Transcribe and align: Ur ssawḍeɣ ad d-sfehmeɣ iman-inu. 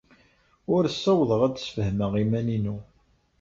Ur 0.73 0.83
ssawḍeɣ 0.87 1.41
ad 1.47 1.53
d-sfehmeɣ 1.55 2.11
iman-inu. 2.23 2.77